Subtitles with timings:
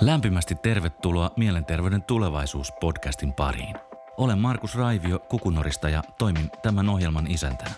[0.00, 3.74] Lämpimästi tervetuloa Mielenterveyden tulevaisuus-podcastin pariin.
[4.16, 7.70] Olen Markus Raivio Kukunorista ja toimin tämän ohjelman isäntänä.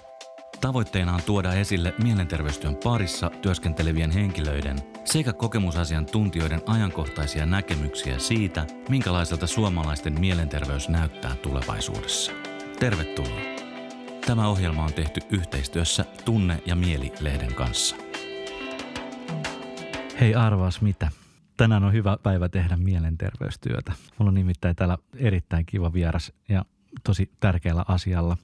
[0.61, 10.21] Tavoitteena on tuoda esille mielenterveystyön parissa työskentelevien henkilöiden sekä kokemusasiantuntijoiden ajankohtaisia näkemyksiä siitä, minkälaiselta suomalaisten
[10.21, 12.33] mielenterveys näyttää tulevaisuudessa.
[12.81, 13.41] Tervetuloa.
[14.27, 17.97] Tämä ohjelma on tehty yhteistyössä Tunne ja Mieli-lehden kanssa.
[20.21, 21.11] Hei arvaas mitä?
[21.61, 23.93] Tänään on hyvä päivä tehdä mielenterveystyötä.
[24.19, 26.65] Mulla on nimittäin täällä erittäin kiva vieras ja
[27.05, 28.37] tosi tärkeällä asialla.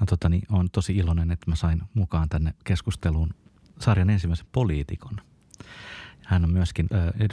[0.00, 3.34] Ja tota, niin, on tosi iloinen, että mä sain mukaan tänne keskusteluun
[3.78, 5.16] sarjan ensimmäisen poliitikon.
[6.24, 6.88] Hän on myöskin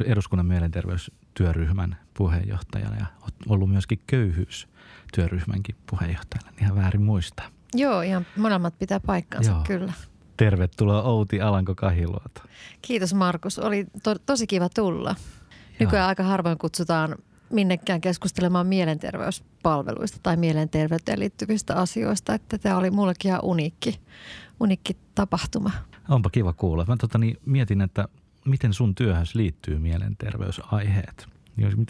[0.05, 3.05] eduskunnan mielenterveystyöryhmän puheenjohtajana ja
[3.49, 6.57] ollut myöskin köyhyystyöryhmänkin puheenjohtajana.
[6.61, 7.47] Ihan väärin muistaa.
[7.73, 9.63] Joo, ihan molemmat pitää paikkansa, Joo.
[9.67, 9.93] kyllä.
[10.39, 12.41] Tervetuloa Outi Alanko-Kahiluoto.
[12.81, 15.15] Kiitos Markus, oli to- tosi kiva tulla.
[15.79, 17.15] Nykyään aika harvoin kutsutaan
[17.49, 22.33] minnekään keskustelemaan mielenterveyspalveluista tai mielenterveyteen liittyvistä asioista.
[22.33, 23.99] Että tämä oli mullekin ihan uniikki,
[24.59, 25.71] uniikki tapahtuma.
[26.09, 26.85] Onpa kiva kuulla.
[26.87, 28.07] Mä tota, niin mietin, että
[28.45, 31.27] miten sun työhön liittyy mielenterveysaiheet?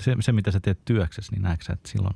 [0.01, 2.15] Se, se, mitä sä teet työksessä, niin näetkö että silloin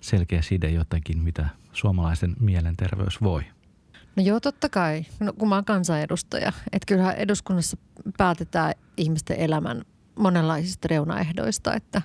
[0.00, 3.44] selkeä side jotenkin, mitä suomalaisen mielenterveys voi?
[4.16, 5.04] No joo, totta kai.
[5.20, 6.52] No, kun mä oon kansanedustaja.
[6.72, 7.76] Että kyllähän eduskunnassa
[8.18, 9.84] päätetään ihmisten elämän
[10.18, 11.74] monenlaisista reunaehdoista.
[11.74, 12.02] Että,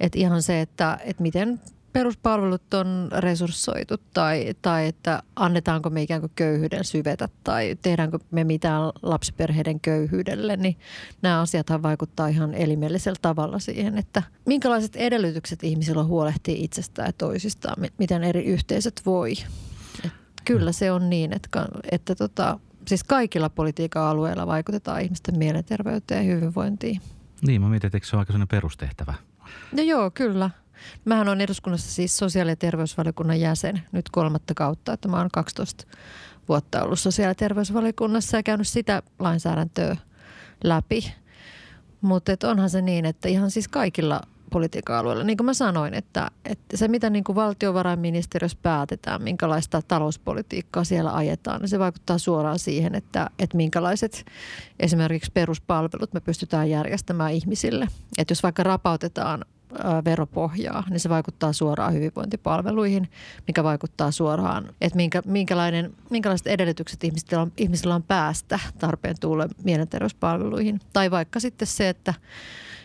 [0.00, 1.60] että ihan se, että, että miten
[1.94, 8.44] peruspalvelut on resurssoitu tai, tai että annetaanko me ikään kuin köyhyyden syvetä tai tehdäänkö me
[8.44, 10.76] mitään lapsiperheiden köyhyydelle, niin
[11.22, 17.12] nämä asiathan vaikuttaa ihan elimellisellä tavalla siihen, että minkälaiset edellytykset ihmisillä on huolehtia itsestään ja
[17.12, 19.34] toisistaan, miten eri yhteisöt voi.
[20.44, 26.34] Kyllä se on niin, että, että tota, siis kaikilla politiikan alueilla vaikutetaan ihmisten mielenterveyteen ja
[26.34, 27.00] hyvinvointiin.
[27.46, 29.14] Niin, mä mietin, että se on aika sellainen perustehtävä.
[29.72, 30.50] No joo, kyllä.
[31.04, 35.84] Mähän on eduskunnassa siis sosiaali- ja terveysvaliokunnan jäsen nyt kolmatta kautta, että mä oon 12
[36.48, 39.96] vuotta ollut sosiaali- ja terveysvaliokunnassa ja käynyt sitä lainsäädäntöä
[40.64, 41.14] läpi.
[42.00, 45.24] Mutta onhan se niin, että ihan siis kaikilla politiikan alueella.
[45.24, 51.14] Niin kuin mä sanoin, että, että se mitä niin kuin valtiovarainministeriössä päätetään, minkälaista talouspolitiikkaa siellä
[51.14, 54.26] ajetaan, niin se vaikuttaa suoraan siihen, että, että minkälaiset
[54.80, 57.88] esimerkiksi peruspalvelut me pystytään järjestämään ihmisille.
[58.18, 59.44] Että jos vaikka rapautetaan
[60.04, 63.08] veropohjaa, niin se vaikuttaa suoraan hyvinvointipalveluihin,
[63.46, 69.48] mikä vaikuttaa suoraan, että minkä, minkälainen, minkälaiset edellytykset ihmisillä on, ihmisillä on päästä tarpeen tuulle
[69.64, 70.80] mielenterveyspalveluihin.
[70.92, 72.14] Tai vaikka sitten se, että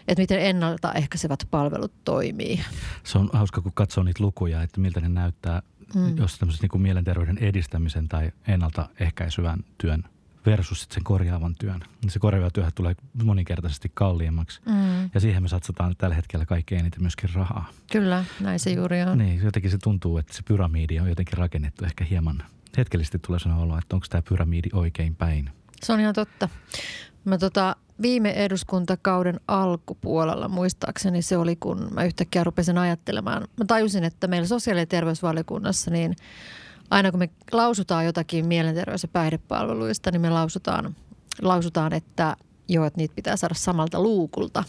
[0.09, 2.59] että miten ennaltaehkäisevät palvelut toimii.
[3.03, 5.62] Se on hauska, kun katsoo niitä lukuja, että miltä ne näyttää,
[5.96, 6.18] mm.
[6.18, 10.03] jos tämmöisen niin kuin mielenterveyden edistämisen tai ennaltaehkäisyvän työn
[10.46, 11.84] versus sen korjaavan työn.
[12.08, 14.62] Se korjaava työ tulee moninkertaisesti kalliimmaksi.
[14.66, 15.09] Mm.
[15.14, 17.69] Ja siihen me satsataan tällä hetkellä kaikkein eniten myöskin rahaa.
[17.92, 19.18] Kyllä, näin se juuri on.
[19.18, 22.44] Niin, jotenkin se tuntuu, että se pyramidi on jotenkin rakennettu ehkä hieman
[22.78, 25.50] hetkellisesti tulee sanoa olo, että onko tämä pyramidi oikein päin.
[25.84, 26.50] Se on ihan totta.
[27.25, 33.47] Mä tota, viime eduskuntakauden alkupuolella muistaakseni se oli, kun mä yhtäkkiä rupesin ajattelemaan.
[33.57, 36.16] Mä tajusin, että meillä sosiaali- ja terveysvaliokunnassa niin
[36.89, 40.95] aina kun me lausutaan jotakin mielenterveys- ja päihdepalveluista, niin me lausutaan,
[41.41, 42.38] lausutaan että
[42.68, 44.63] joo, että niitä pitää saada samalta luukulta.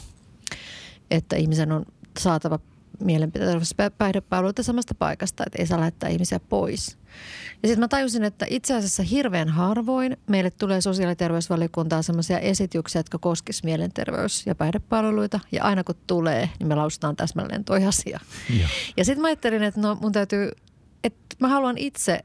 [1.10, 1.84] Että ihmisen on
[2.19, 2.59] saatava
[3.00, 6.97] mielenterveys- ja päihdepalveluita samasta paikasta, että ei saa lähettää ihmisiä pois–
[7.62, 12.38] ja sitten mä tajusin, että itse asiassa hirveän harvoin meille tulee sosiaali- ja terveysvaliokuntaan sellaisia
[12.38, 15.41] esityksiä, jotka koskisivat mielenterveys- ja päihdepalveluita.
[15.53, 18.21] Ja aina kun tulee, niin me lausutaan täsmälleen toi asia.
[18.61, 20.50] Ja, ja sitten mä ajattelin, että no mun täytyy,
[21.05, 22.21] että mä haluan itse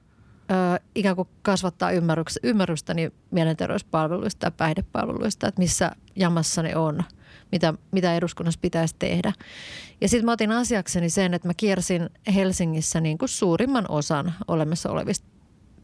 [0.52, 1.92] ö, ikään kuin kasvattaa
[2.44, 7.04] ymmärrystäni mielenterveyspalveluista ja päihdepalveluista, että missä jamassa ne on–
[7.52, 9.34] mitä, mitä eduskunnassa pitäisi tehdä.
[10.02, 14.90] Ja sitten mä otin asiakseni sen, että mä kiersin Helsingissä niin kuin suurimman osan olemassa
[14.90, 15.28] olevista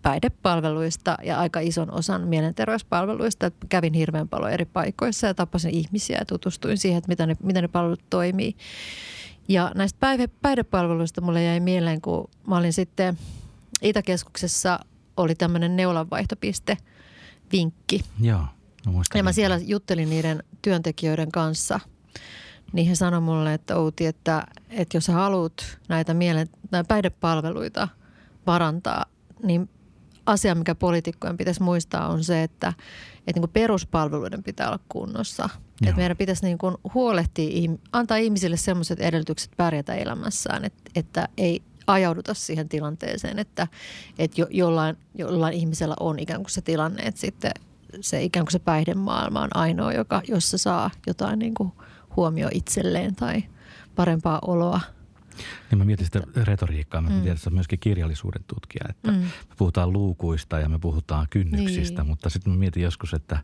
[0.01, 3.51] päihdepalveluista ja aika ison osan mielenterveyspalveluista.
[3.69, 7.61] Kävin hirveän paljon eri paikoissa ja tapasin ihmisiä ja tutustuin siihen, että mitä ne, mitä
[7.61, 8.55] ne palvelut toimii.
[9.47, 13.17] Ja näistä päihde, päihdepalveluista mulle jäi mieleen, kun mä olin sitten
[13.81, 14.79] Itäkeskuksessa
[15.17, 16.77] oli tämmöinen neulanvaihtopiste
[17.51, 18.01] vinkki.
[18.21, 18.45] Joo.
[18.85, 21.79] No, ja mä siellä juttelin niiden työntekijöiden kanssa,
[22.73, 27.87] niin he sanoivat mulle, että Outi, että, että jos sä haluat näitä, mielen, näitä päihdepalveluita
[28.45, 29.05] parantaa,
[29.43, 29.69] niin
[30.25, 32.67] asia, mikä poliitikkojen pitäisi muistaa on se, että,
[33.17, 35.43] että niin kuin peruspalveluiden pitää olla kunnossa.
[35.43, 35.89] Joo.
[35.89, 41.61] Että meidän pitäisi niin kuin huolehtia, antaa ihmisille sellaiset edellytykset pärjätä elämässään, että, että ei
[41.87, 43.67] ajauduta siihen tilanteeseen, että,
[44.19, 47.51] että jo, jollain, jollain ihmisellä on ikään kuin se tilanne, että sitten
[48.01, 51.71] se ikään kuin se päihdemaailma on ainoa, joka, jossa saa jotain niin kuin
[52.15, 53.43] huomio itselleen tai
[53.95, 54.81] parempaa oloa.
[55.71, 57.01] Niin mä mietin sitä retoriikkaa.
[57.01, 57.15] Mä mm.
[57.15, 59.17] tiedän, että on myöskin kirjallisuuden tutkija, että mm.
[59.17, 62.09] me puhutaan luukuista ja me puhutaan kynnyksistä, niin.
[62.09, 63.39] mutta sitten mä mietin joskus, että,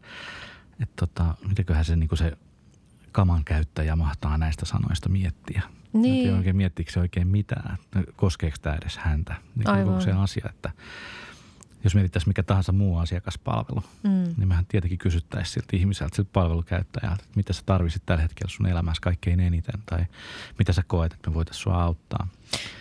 [0.82, 2.38] että tota, mitenköhän se, niin se
[3.12, 5.62] kaman käyttäjä mahtaa näistä sanoista miettiä.
[5.94, 6.32] Niin.
[6.32, 7.78] Mä oikein miettiikö se oikein mitään,
[8.16, 9.36] koskeeko tämä edes häntä.
[9.56, 10.02] Niin Aivan.
[10.02, 10.72] se asia, että
[11.84, 14.34] jos mietittäisiin mikä tahansa muu asiakaspalvelu, mm.
[14.38, 18.68] niin mehän tietenkin kysyttäisiin siltä ihmiseltä, siltä palvelukäyttäjältä, että mitä sä tarvitset tällä hetkellä sun
[18.68, 20.06] elämässä kaikkein eniten tai
[20.60, 22.28] mitä sä koet, että me voitaisiin sua auttaa.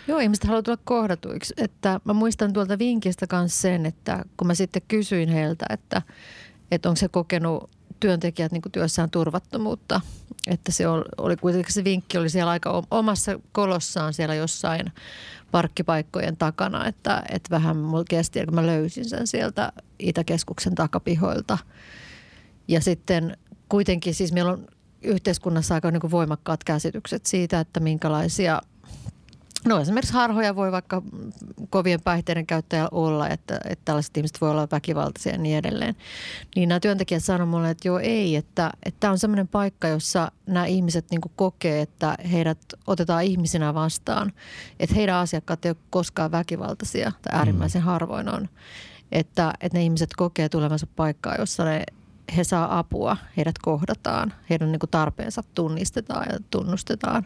[0.07, 1.53] Joo, ihmiset haluaa tulla kohdatuiksi.
[1.57, 6.01] Että mä muistan tuolta vinkistä myös sen, että kun mä sitten kysyin heiltä, että,
[6.71, 10.01] että onko se kokenut työntekijät niin työssään turvattomuutta.
[10.47, 14.91] Että se oli, kuitenkin se vinkki oli siellä aika omassa kolossaan siellä jossain
[15.51, 21.57] parkkipaikkojen takana, että, että vähän mulla kesti, kun mä löysin sen sieltä Itäkeskuksen takapihoilta.
[22.67, 23.37] Ja sitten
[23.69, 24.67] kuitenkin siis meillä on
[25.01, 28.61] yhteiskunnassa aika niin voimakkaat käsitykset siitä, että minkälaisia–
[29.67, 31.01] No esimerkiksi harhoja voi vaikka
[31.69, 35.95] kovien päihteiden käyttäjällä olla, että, että tällaiset ihmiset voi olla väkivaltaisia ja niin edelleen.
[36.55, 40.65] Niin nämä työntekijät sanoivat mulle, että joo ei, että tämä on sellainen paikka, jossa nämä
[40.65, 44.33] ihmiset niin kokee, että heidät otetaan ihmisinä vastaan.
[44.79, 47.85] Että heidän asiakkaat ei ole koskaan väkivaltaisia tai äärimmäisen mm.
[47.85, 48.49] harvoin on.
[49.11, 51.83] Että, että ne ihmiset kokee tulevansa paikkaa, jossa ne,
[52.35, 57.25] he saa apua, heidät kohdataan, heidän niin tarpeensa tunnistetaan ja tunnustetaan.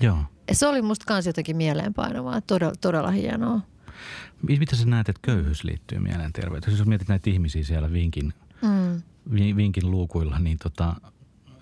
[0.00, 0.18] Joo.
[0.52, 3.60] Se oli musta kans jotenkin mieleenpainavaa, todella, todella hienoa.
[4.42, 6.78] Mitä sä näet, että köyhyys liittyy mielenterveyteen?
[6.78, 9.02] Jos mietit näitä ihmisiä siellä vinkin, mm.
[9.56, 10.94] vinkin luukuilla, niin tota,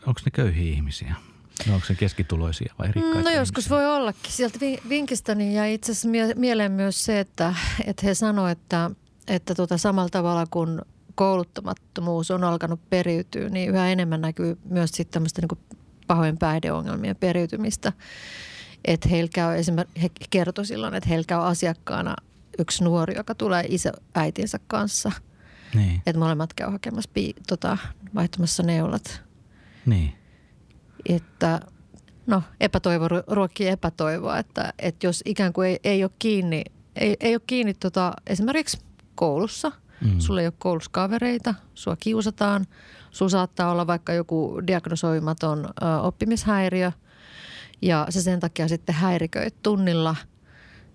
[0.07, 1.15] onko ne köyhiä ihmisiä?
[1.69, 3.77] No onko se keskituloisia vai rikkaita No joskus ihmisiä?
[3.77, 4.33] voi ollakin.
[4.33, 4.59] Sieltä
[4.89, 7.55] vinkistä niin jäi itse asiassa mieleen myös se, että,
[7.85, 8.91] että he sanoivat, että,
[9.29, 10.81] että tota samalla tavalla kuin
[11.15, 17.93] kouluttamattomuus on alkanut periytyä, niin yhä enemmän näkyy myös sitten tämmöistä niin pahojen päihdeongelmien periytymistä.
[18.85, 22.17] Että heillä käy esimerkiksi, he kertoi silloin, että heillä käy asiakkaana
[22.59, 25.13] yksi nuori, joka tulee isä äitinsä kanssa.
[25.75, 26.03] Niin.
[26.07, 27.79] Että molemmat käy hakemassa pi, tota,
[28.15, 29.23] vaihtamassa neulat.
[29.87, 30.13] Niin.
[31.09, 31.61] Että
[32.27, 36.65] no epätoivo ruokkii epätoivoa, että, että jos ikään kuin ei, ei ole kiinni,
[36.97, 38.79] ei, ei ole kiinni tota, esimerkiksi
[39.15, 40.19] koulussa, mm.
[40.19, 42.67] sulla ei ole koulussa kavereita, sua kiusataan,
[43.11, 46.93] sulla saattaa olla vaikka joku diagnosoimaton ö, oppimishäiriö–
[47.83, 50.17] ja se sen takia sitten häiriköit tunnilla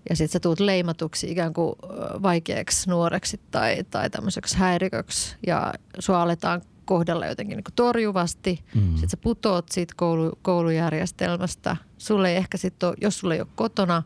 [0.10, 1.76] ja sitten sä tuut leimatuksi ikään kuin
[2.22, 8.64] vaikeaksi nuoreksi tai, tai tämmöiseksi häiriköksi ja sua aletaan kohdella jotenkin niin torjuvasti.
[8.76, 8.92] Mm.
[8.92, 11.78] Sitten sä putoot siitä koulu, koulujärjestelmästä.
[11.98, 14.04] Sulle ei ehkä sitten jos sulle ei ole kotona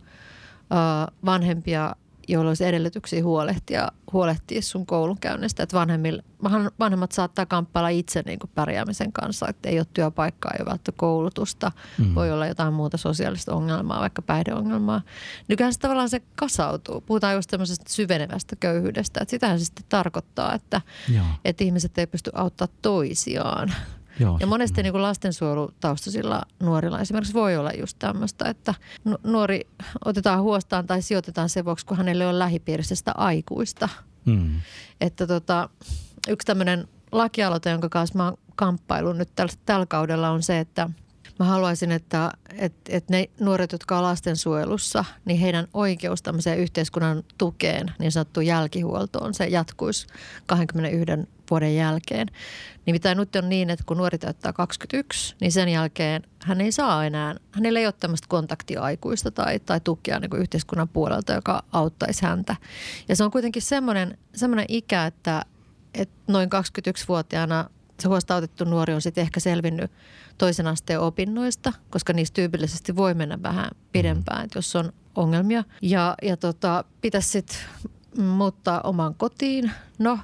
[1.26, 1.96] vanhempia
[2.28, 5.64] joilla olisi edellytyksiä huolehtia, huolehtia sun koulunkäynnistä.
[5.64, 5.78] Että
[6.80, 10.92] vanhemmat saattaa kamppailla itse niin kuin pärjäämisen kanssa, että ei ole työpaikkaa, ei ole välttämättä
[10.96, 11.72] koulutusta.
[11.98, 12.16] Mm.
[12.16, 15.02] Voi olla jotain muuta sosiaalista ongelmaa, vaikka päihdeongelmaa.
[15.48, 17.02] Nykyään se tavallaan se kasautuu.
[17.02, 19.20] Puhutaan just tämmöisestä syvenevästä köyhyydestä.
[19.22, 20.82] Että sitähän se sitten tarkoittaa, että,
[21.46, 23.74] että ihmiset ei pysty auttamaan toisiaan.
[24.20, 28.74] Joo, ja monesti niin kuin lastensuojelutaustaisilla nuorilla esimerkiksi voi olla just tämmöistä, että
[29.24, 29.62] nuori
[30.06, 33.90] otetaan huostaan tai sijoitetaan sen vuoksi, kun hänelle on lähipiirissä sitä aikuista.
[34.26, 34.62] Mm.
[35.02, 35.70] Että tota,
[36.28, 40.90] yksi tämmöinen lakialoite, jonka kanssa mä oon kamppailun nyt tällä, tällä kaudella on se, että–
[41.40, 47.24] Mä haluaisin, että, että, että ne nuoret, jotka on lastensuojelussa, niin heidän oikeus tämmöiseen yhteiskunnan
[47.38, 50.08] tukeen, niin sanottu jälkihuoltoon, se jatkuisi
[50.46, 51.06] 21
[51.50, 52.28] vuoden jälkeen.
[52.86, 57.06] Nimittäin nyt on niin, että kun nuori täyttää 21, niin sen jälkeen hän ei saa
[57.06, 62.56] enää, hänellä ei ole tämmöistä kontaktiaikuista tai, tai tukea niin yhteiskunnan puolelta, joka auttaisi häntä.
[63.10, 65.46] Ja se on kuitenkin semmoinen, semmoinen ikä, että,
[65.94, 69.92] että noin 21-vuotiaana se huostautettu nuori on sitten ehkä selvinnyt
[70.38, 75.64] toisen asteen opinnoista, koska niistä tyypillisesti voi mennä vähän pidempään, että jos on ongelmia.
[75.82, 77.58] Ja, ja tota, pitäisi sitten
[78.18, 79.72] muuttaa omaan kotiin.
[80.00, 80.20] No,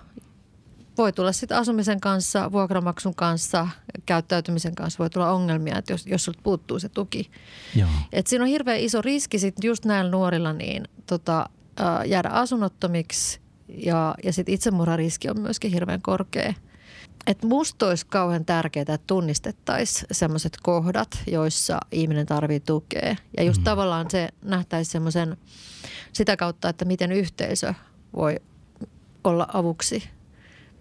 [0.98, 3.67] voi tulla sitten asumisen kanssa, vuokramaksun kanssa,
[4.05, 7.31] käyttäytymisen kanssa voi tulla ongelmia, että jos, jos sulta puuttuu se tuki.
[7.75, 7.89] Joo.
[8.12, 11.50] Et siinä on hirveän iso riski sitten just näillä nuorilla niin, tota,
[12.05, 16.53] jäädä asunnottomiksi ja, ja sitten itsemurhariski on myöskin hirveän korkea–
[17.27, 23.15] että musta olisi kauhean tärkeää, että tunnistettaisiin sellaiset kohdat, joissa ihminen tarvitsee tukea.
[23.38, 23.63] Ja just mm.
[23.63, 25.38] tavallaan se nähtäisi semmoisen
[26.13, 27.74] sitä kautta, että miten yhteisö
[28.15, 28.36] voi
[29.24, 30.03] olla avuksi,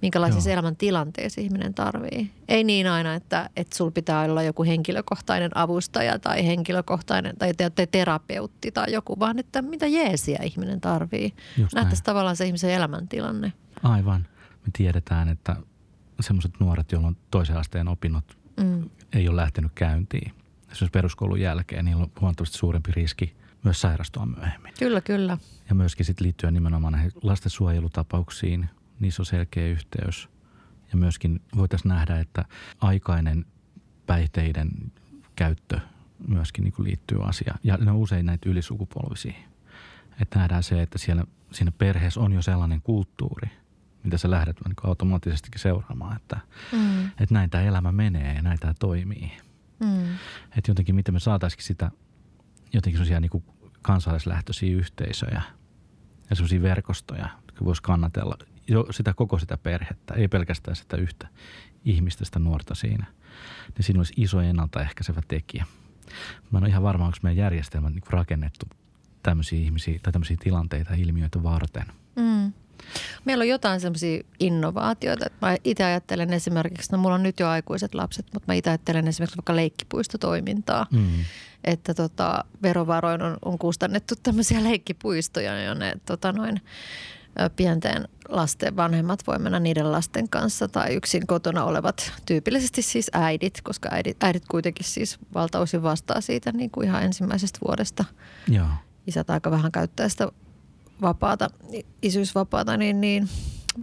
[0.02, 0.54] minkälaisissa Joo.
[0.54, 2.30] elämän tilanteissa ihminen tarvii.
[2.48, 7.86] Ei niin aina, että, että sulla pitää olla joku henkilökohtainen avustaja tai henkilökohtainen tai te,
[7.86, 11.34] terapeutti tai joku, vaan että mitä jeesiä ihminen tarvii.
[11.74, 13.52] Nähtäisi tavallaan se ihmisen elämäntilanne.
[13.82, 14.26] Aivan.
[14.66, 15.56] Me tiedetään, että
[16.20, 18.90] semmoiset nuoret, joilla on toisen asteen opinnot mm.
[19.12, 20.32] ei ole lähtenyt käyntiin.
[20.62, 24.72] Esimerkiksi peruskoulun jälkeen niillä on huomattavasti suurempi riski myös sairastua myöhemmin.
[24.78, 25.38] Kyllä, kyllä.
[25.68, 30.28] Ja myöskin sitten liittyen nimenomaan näihin lastensuojelutapauksiin, niissä on selkeä yhteys.
[30.92, 32.44] Ja myöskin voitaisiin nähdä, että
[32.80, 33.46] aikainen
[34.06, 34.70] päihteiden
[35.36, 35.80] käyttö
[36.28, 37.58] myöskin niin kuin liittyy asiaan.
[37.62, 39.34] Ja ne on usein näitä ylisukupolvisia.
[40.20, 43.50] Että nähdään se, että siellä, siinä perheessä on jo sellainen kulttuuri,
[44.04, 46.40] mitä sä lähdet niin automaattisestikin seuraamaan, että,
[46.72, 47.06] mm.
[47.06, 49.32] että näin tämä elämä menee ja näin tämä toimii.
[49.80, 50.14] Mm.
[50.56, 51.90] Että jotenkin miten me saataisiin sitä
[52.72, 53.44] jotenkin sellaisia niin
[53.82, 55.42] kansallislähtöisiä yhteisöjä
[56.30, 58.38] ja sellaisia verkostoja, jotka voisi kannatella
[58.70, 61.28] jo sitä koko sitä perhettä, ei pelkästään sitä yhtä
[61.84, 63.06] ihmistä, sitä nuorta siinä.
[63.76, 65.64] Niin siinä olisi iso ennaltaehkäisevä tekijä.
[66.50, 68.66] Mä en ole ihan varma, onko meidän järjestelmä niin rakennettu
[69.22, 71.86] tämmöisiä ihmisiä tai tämmöisiä tilanteita ilmiöitä varten.
[72.16, 72.52] Mm.
[73.24, 75.26] Meillä on jotain semmoisia innovaatioita.
[75.42, 79.08] Mä itse ajattelen esimerkiksi, no mulla on nyt jo aikuiset lapset, mutta mä itse ajattelen
[79.08, 80.86] esimerkiksi vaikka leikkipuistotoimintaa.
[80.90, 81.24] Mm.
[81.64, 86.60] Että tota, verovaroin on, on kustannettu tämmöisiä leikkipuistoja, jonne tota noin,
[87.56, 93.60] pienten lasten vanhemmat voi mennä niiden lasten kanssa tai yksin kotona olevat, tyypillisesti siis äidit,
[93.62, 98.04] koska äidit, äidit kuitenkin siis valtaosin vastaa siitä niin kuin ihan ensimmäisestä vuodesta.
[98.48, 98.66] Joo.
[99.06, 100.28] Isät aika vähän käyttää sitä
[101.02, 101.50] vapaata,
[102.02, 103.28] isyysvapaata, niin, niin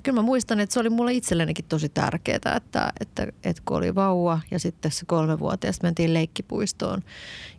[0.03, 3.95] kyllä mä muistan, että se oli mulle itsellenikin tosi tärkeää, että, että, että kun oli
[3.95, 7.03] vauva ja sitten tässä kolmevuotiaasta mentiin leikkipuistoon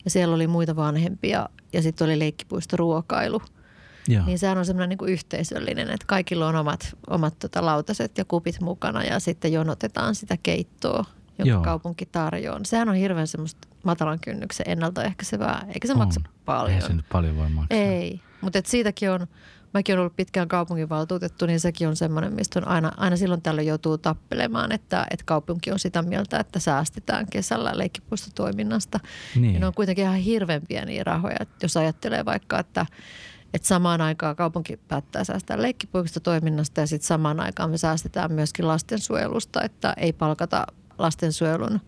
[0.04, 3.42] ja siellä oli muita vanhempia ja sitten oli leikkipuistoruokailu.
[4.08, 4.26] Joo.
[4.26, 8.24] Niin sehän on semmoinen niin kuin yhteisöllinen, että kaikilla on omat, omat tota lautaset ja
[8.24, 11.04] kupit mukana ja sitten jonotetaan sitä keittoa,
[11.38, 11.62] jonka Joo.
[11.62, 12.60] kaupunki tarjoaa.
[12.62, 15.98] Sehän on hirveän semmoista matalan kynnyksen ennaltaehkäisevää, eikä se on.
[15.98, 16.72] maksa paljon.
[16.72, 17.78] Ei se nyt paljon voi maksaa.
[17.78, 19.26] Ei, mutta siitäkin on,
[19.74, 23.66] mäkin olen ollut pitkään kaupunginvaltuutettu, niin sekin on semmoinen, mistä on aina, aina silloin tällöin
[23.66, 29.00] joutuu tappelemaan, että, että kaupunki on sitä mieltä, että säästetään kesällä leikkipuistotoiminnasta.
[29.36, 29.54] Niin.
[29.54, 32.86] Ja ne on kuitenkin ihan hirveän pieniä rahoja, jos ajattelee vaikka, että
[33.54, 39.62] että samaan aikaan kaupunki päättää säästää leikkipuistotoiminnasta ja sitten samaan aikaan me säästetään myöskin lastensuojelusta,
[39.62, 40.66] että ei palkata
[40.98, 41.80] lastensuojelun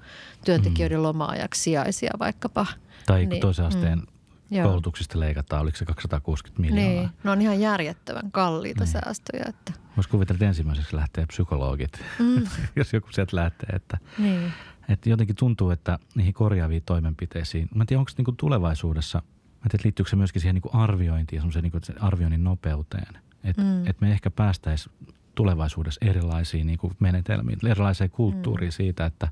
[0.44, 1.02] työntekijöiden mm.
[1.02, 2.66] loma-ajaksi sijaisia vaikkapa.
[3.06, 4.06] Tai niin, toisen asteen mm.
[4.50, 4.68] Joo.
[4.68, 7.02] koulutuksista leikataan, oliko se 260 miljoonaa?
[7.02, 8.92] Niin, ne on ihan järjettävän kalliita niin.
[8.92, 9.44] säästöjä.
[9.48, 9.72] Että.
[9.96, 12.46] Voisi kuvitella, että ensimmäiseksi lähtee psykologit, mm.
[12.76, 13.68] jos joku sieltä lähtee.
[13.76, 14.52] Että, niin.
[14.88, 19.22] että jotenkin tuntuu, että niihin korjaaviin toimenpiteisiin, mä en tiedä, onko niin tulevaisuudessa,
[19.60, 23.18] mä en tiedä, liittyykö se myöskin siihen niin arviointiin ja niin arvioinnin nopeuteen.
[23.44, 23.86] Että mm.
[23.86, 24.94] et me ehkä päästäisiin
[25.34, 28.72] tulevaisuudessa erilaisiin niin kuin menetelmiin, erilaiseen kulttuuriin mm.
[28.72, 29.28] siitä, että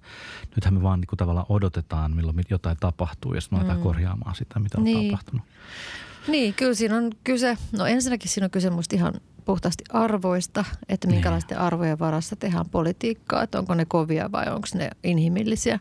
[0.57, 3.81] nythän me vaan niin kuin tavallaan odotetaan, milloin jotain tapahtuu ja sitten me mm.
[3.81, 5.11] korjaamaan sitä, mitä on niin.
[5.11, 5.47] tapahtunut.
[6.29, 9.15] Niin, kyllä siinä on kyse, no ensinnäkin siinä on kyse musta ihan
[9.49, 11.17] puhtaasti arvoista, että niin.
[11.17, 11.65] minkälaisten niin.
[11.65, 15.79] arvojen varassa tehdään politiikkaa, että onko ne kovia vai onko ne inhimillisiä.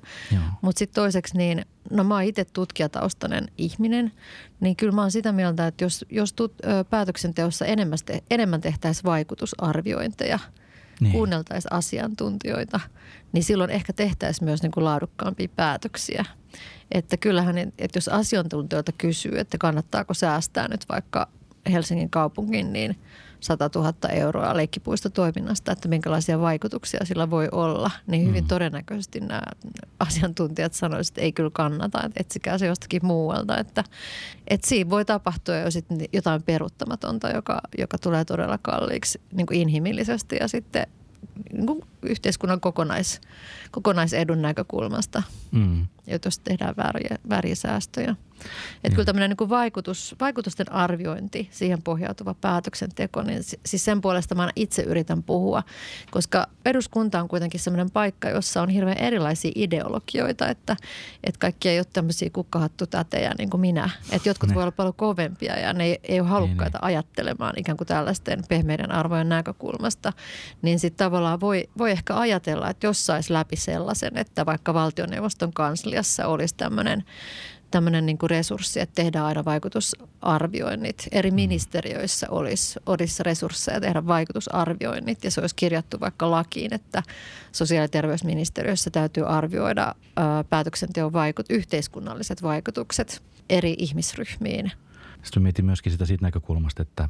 [0.61, 4.11] Mutta sitten toiseksi niin, no mä oon itse tutkijataustainen ihminen,
[4.59, 8.61] niin kyllä mä oon sitä mieltä, että jos, jos tut, ö, päätöksenteossa enemmän, te, enemmän
[8.61, 10.39] tehtäisiin vaikutusarviointeja,
[10.99, 11.11] niin.
[11.11, 12.79] kuunneltaisiin asiantuntijoita,
[13.31, 16.25] niin silloin ehkä tehtäisiin myös niin kuin laadukkaampia päätöksiä.
[16.91, 21.27] Että kyllähän, että jos asiantuntijoilta kysyy, että kannattaako säästää nyt vaikka
[21.71, 22.95] Helsingin kaupungin, niin–
[23.39, 28.47] 100 000 euroa leikkipuistotoiminnasta, että minkälaisia vaikutuksia sillä voi olla, niin hyvin mm.
[28.47, 29.41] todennäköisesti nämä
[29.99, 33.57] asiantuntijat sanoisivat, että ei kyllä kannata, että etsikää se jostakin muualta.
[33.57, 33.83] Että,
[34.47, 39.61] että siinä voi tapahtua jo sitten jotain peruuttamatonta, joka, joka tulee todella kalliiksi niin kuin
[39.61, 40.87] inhimillisesti ja sitten
[41.53, 43.21] niin kuin yhteiskunnan kokonais,
[43.71, 45.87] kokonaisedun näkökulmasta, mm.
[46.25, 48.15] jos tehdään vääriä, vääriä säästöjä.
[48.83, 54.49] Että kyllä tämmöinen niin vaikutus, vaikutusten arviointi, siihen pohjautuva päätöksenteko, niin siis sen puolesta mä
[54.55, 55.63] itse yritän puhua,
[56.11, 60.75] koska eduskunta on kuitenkin semmoinen paikka, jossa on hirveän erilaisia ideologioita, että,
[61.23, 63.89] että kaikki ei ole tämmöisiä kukkahattutätejä niin kuin minä.
[64.11, 67.77] Että jotkut voi olla paljon kovempia ja ne ei, ei ole halukkaita niin, ajattelemaan ikään
[67.77, 70.13] kuin tällaisten pehmeiden arvojen näkökulmasta.
[70.61, 75.53] Niin sitten tavallaan voi, voi ehkä ajatella, että jos saisi läpi sellaisen, että vaikka valtioneuvoston
[75.53, 77.03] kansliassa olisi tämmöinen
[77.71, 81.07] tämmöinen niin kuin resurssi, että tehdään aina vaikutusarvioinnit.
[81.11, 81.35] Eri mm.
[81.35, 87.03] ministeriöissä olisi, olisi resursseja tehdä vaikutusarvioinnit ja se olisi kirjattu vaikka lakiin, että
[87.51, 94.71] sosiaali- ja terveysministeriössä täytyy arvioida ää, päätöksenteon vaikut, yhteiskunnalliset vaikutukset eri ihmisryhmiin.
[95.23, 97.09] Sitten mietin myöskin sitä siitä näkökulmasta, että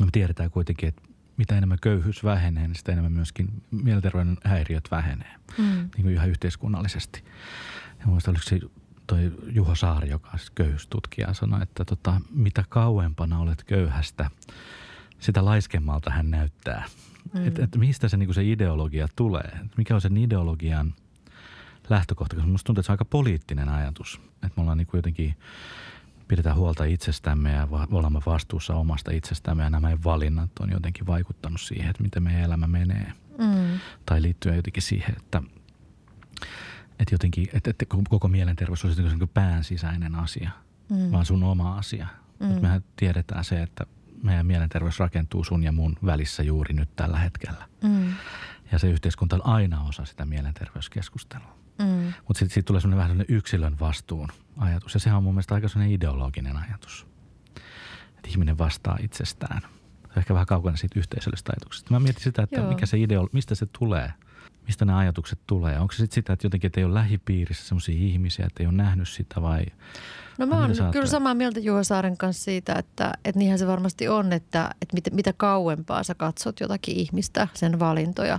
[0.00, 1.02] me tiedetään kuitenkin, että
[1.36, 5.64] mitä enemmän köyhyys vähenee, niin sitä enemmän myöskin mielenterveyden häiriöt vähenee mm.
[5.64, 7.24] niin kuin ihan yhteiskunnallisesti.
[8.00, 8.60] Ja muista, oliko se
[9.06, 14.30] toi Juho Saari, joka on köyhyystutkija, sanoi, että tota, mitä kauempana olet köyhästä,
[15.18, 16.84] sitä laiskemmalta hän näyttää.
[17.34, 17.46] Mm.
[17.46, 19.58] Että et mistä se, niinku se ideologia tulee?
[19.64, 20.94] Et mikä on sen ideologian
[21.90, 24.20] lähtökohta, koska musta tuntuu, että se on aika poliittinen ajatus.
[24.34, 25.34] Että me ollaan niin kuin jotenkin,
[26.28, 31.90] pidetään huolta itsestämme ja olemme vastuussa omasta itsestämme ja nämä valinnat on jotenkin vaikuttanut siihen,
[31.90, 33.12] että miten meidän elämä menee.
[33.38, 33.78] Mm.
[34.06, 35.42] Tai liittyen jotenkin siihen, että,
[36.98, 40.50] että jotenkin, että, että koko mielenterveys on niin pään sisäinen asia,
[40.88, 41.12] mm.
[41.12, 42.06] vaan sun oma asia.
[42.40, 42.46] Mm.
[42.46, 43.86] Mutta mehän tiedetään se, että
[44.22, 47.68] meidän mielenterveys rakentuu sun ja mun välissä juuri nyt tällä hetkellä.
[47.82, 48.12] Mm.
[48.72, 51.58] Ja se yhteiskunta on aina osa sitä mielenterveyskeskustelua.
[51.78, 52.12] Mm.
[52.28, 54.94] Mutta sitten siitä tulee semmoinen vähän semmoinen yksilön vastuun ajatus.
[54.94, 57.06] Ja sehän on mun mielestä aika semmoinen ideologinen ajatus.
[58.16, 59.60] Että ihminen vastaa itsestään.
[59.60, 61.90] Se on ehkä vähän kaukana siitä yhteisöllisestä ajatuksesta.
[61.90, 62.68] Mä mietin sitä, että Joo.
[62.68, 64.12] mikä se ideo, mistä se tulee–
[64.66, 65.78] mistä nämä ajatukset tulee?
[65.78, 68.74] Onko se sitten sitä, että jotenkin että ei ole lähipiirissä sellaisia ihmisiä, että ei ole
[68.74, 69.64] nähnyt sitä vai?
[70.38, 74.08] No mä oon kyllä samaa mieltä Juho Saaren kanssa siitä, että, että niinhän se varmasti
[74.08, 78.38] on, että, että mitä, mitä kauempaa sä katsot jotakin ihmistä, sen valintoja,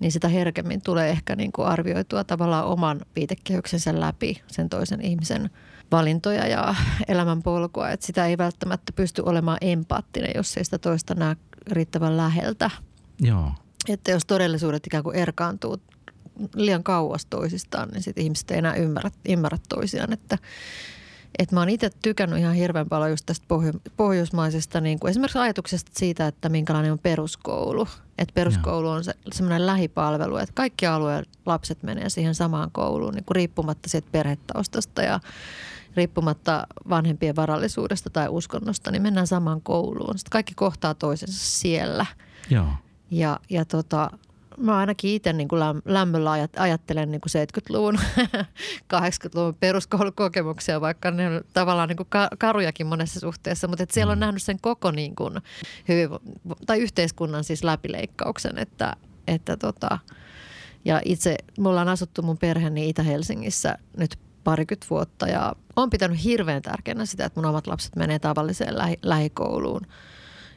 [0.00, 5.50] niin sitä herkemmin tulee ehkä niin kuin arvioitua tavallaan oman viitekehyksensä läpi sen toisen ihmisen
[5.92, 6.74] valintoja ja
[7.08, 7.90] elämänpolkua.
[7.90, 11.36] Että sitä ei välttämättä pysty olemaan empaattinen, jos ei sitä toista näe
[11.70, 12.70] riittävän läheltä.
[13.20, 13.52] Joo.
[13.88, 15.76] Että jos todellisuudet ikään kuin erkaantuu
[16.54, 20.12] liian kauas toisistaan, niin sitten ihmiset ei enää ymmärrä, ymmärrä toisiaan.
[20.12, 20.38] Että,
[21.38, 25.38] että mä oon itse tykännyt ihan hirveän paljon just tästä pohjo- pohjoismaisesta niin kuin esimerkiksi
[25.38, 27.88] ajatuksesta siitä, että minkälainen on peruskoulu.
[28.18, 33.24] Että peruskoulu on se, semmoinen lähipalvelu, että kaikki alueen lapset menee siihen samaan kouluun niin
[33.24, 35.20] kuin riippumatta siitä perhetaustasta ja
[35.96, 40.18] riippumatta vanhempien varallisuudesta tai uskonnosta, niin mennään samaan kouluun.
[40.18, 42.06] Sitten kaikki kohtaa toisensa siellä.
[42.50, 42.66] Joo.
[43.10, 44.10] Ja, ja tota,
[44.56, 47.98] mä ainakin itse niin kuin lämmöllä ajattelen niin kuin 70-luvun,
[48.94, 52.08] 80-luvun peruskoulukokemuksia, vaikka ne on tavallaan niin kuin
[52.38, 54.20] karujakin monessa suhteessa, mutta siellä on mm.
[54.20, 55.34] nähnyt sen koko niin kuin
[55.88, 56.08] hyvin,
[56.66, 58.96] tai yhteiskunnan siis läpileikkauksen, että,
[59.26, 59.98] että tota,
[60.84, 66.62] ja itse, me ollaan asuttu mun perheeni Itä-Helsingissä nyt parikymmentä vuotta ja on pitänyt hirveän
[66.62, 69.86] tärkeänä sitä, että mun omat lapset menee tavalliseen lähi- lähikouluun.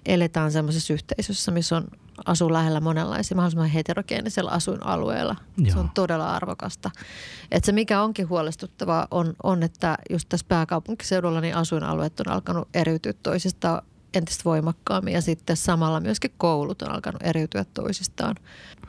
[0.05, 1.87] Eletään semmoisessa yhteisössä, missä on
[2.25, 5.35] asuu lähellä monenlaisia, mahdollisimman heterogeenisella asuinalueella.
[5.57, 5.73] Joo.
[5.73, 6.91] Se on todella arvokasta.
[7.51, 12.67] Et se mikä onkin huolestuttavaa on, on, että just tässä pääkaupunkiseudulla niin asuinalueet on alkanut
[12.73, 13.81] eriytyä toisistaan
[14.13, 18.35] entistä voimakkaammin ja sitten samalla myöskin koulut on alkanut eriytyä toisistaan.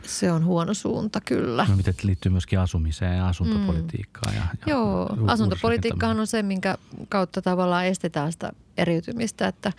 [0.02, 1.66] Se on huono suunta kyllä.
[1.68, 4.34] No miten liittyy myöskin asumiseen ja asuntopolitiikkaan.
[4.34, 6.78] Ja, ja Joo, asuntopolitiikkahan on se, minkä
[7.08, 9.48] kautta tavallaan estetään sitä eriytymistä.
[9.48, 9.72] Että,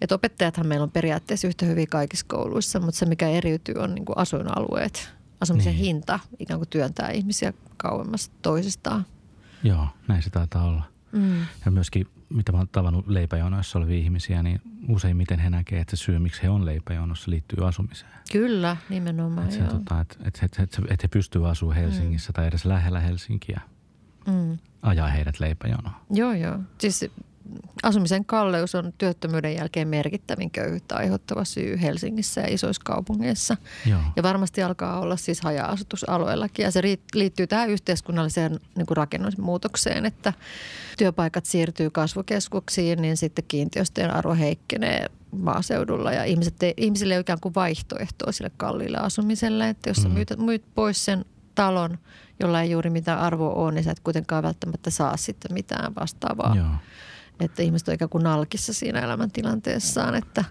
[0.00, 4.04] että opettajathan meillä on periaatteessa yhtä hyvin kaikissa kouluissa, mutta se mikä eriytyy on niin
[4.04, 5.12] kuin asuinalueet.
[5.40, 5.84] Asumisen niin.
[5.84, 9.06] hinta ikään kuin työntää ihmisiä kauemmas toisistaan.
[9.62, 10.82] Joo, näin se taitaa olla.
[11.12, 11.40] Mm.
[11.64, 16.04] Ja myöskin, mitä mä oon tavannut leipäjonoissa olevia ihmisiä, niin useimmiten he näkevät, että se
[16.04, 18.10] syy, miksi he on leipäjonossa, liittyy asumiseen.
[18.32, 19.46] Kyllä, nimenomaan.
[19.46, 22.34] Että, se, tota, että, että, että, että, että he pystyvät asumaan Helsingissä mm.
[22.34, 23.60] tai edes lähellä Helsinkiä.
[24.26, 24.58] Mm.
[24.82, 25.94] Ajaa heidät leipäjonoon.
[26.10, 26.58] Joo, joo.
[26.78, 27.10] Siis
[27.82, 33.56] asumisen kalleus on työttömyyden jälkeen merkittävin köyhyyttä aiheuttava syy Helsingissä ja isoissa kaupungeissa.
[33.86, 34.00] Joo.
[34.16, 36.62] Ja varmasti alkaa olla siis haja-asutusalueillakin.
[36.62, 36.82] Ja se
[37.14, 40.32] liittyy tähän yhteiskunnalliseen niin kuin rakennusmuutokseen, että
[40.98, 47.20] työpaikat siirtyy kasvukeskuksiin, niin sitten kiinteistöjen arvo heikkenee maaseudulla ja ihmiset ei, ihmisille ei ole
[47.20, 49.68] ikään kuin vaihtoehtoa sille kalliille asumiselle.
[49.68, 50.14] Että jos sä mm.
[50.14, 51.98] myyt, myyt pois sen talon,
[52.40, 56.56] jolla ei juuri mitään arvoa ole, niin sä et kuitenkaan välttämättä saa sitten mitään vastaavaa.
[56.56, 56.66] Joo
[57.40, 60.14] että ihmiset on ikään kuin nalkissa siinä elämäntilanteessaan.
[60.14, 60.44] Että,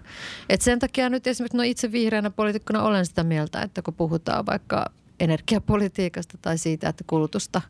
[0.48, 4.46] että sen takia nyt esimerkiksi no itse vihreänä poliitikkona olen sitä mieltä, että kun puhutaan
[4.46, 4.86] vaikka
[5.20, 7.60] energiapolitiikasta tai siitä, että kulutusta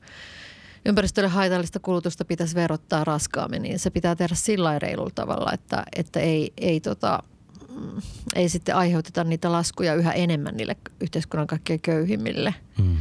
[0.85, 6.21] ympäristölle haitallista kulutusta pitäisi verottaa raskaammin, niin se pitää tehdä sillä reilulla tavalla, että, että
[6.21, 7.23] ei, ei, tota,
[7.69, 8.03] mm,
[8.35, 12.55] ei sitten aiheuteta niitä laskuja yhä enemmän niille yhteiskunnan kaikkein köyhimmille.
[12.79, 12.97] Mm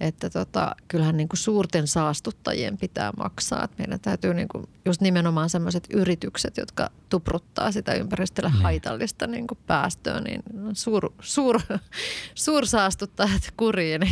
[0.00, 3.64] että tota, kyllähän niin kuin suurten saastuttajien pitää maksaa.
[3.64, 8.62] Että meidän täytyy niin kuin just nimenomaan sellaiset yritykset, jotka tupruttaa sitä ympäristölle niin.
[8.62, 11.60] haitallista niin kuin päästöä, niin suur, suur,
[12.34, 14.02] suursaastuttajat kuriin.